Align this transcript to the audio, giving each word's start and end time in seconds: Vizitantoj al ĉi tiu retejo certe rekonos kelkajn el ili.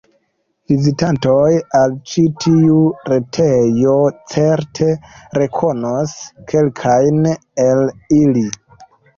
Vizitantoj 0.69 1.49
al 1.79 1.93
ĉi 2.11 2.23
tiu 2.45 2.79
retejo 3.13 3.93
certe 4.33 4.89
rekonos 5.41 6.17
kelkajn 6.53 7.21
el 7.69 7.85
ili. 8.25 8.49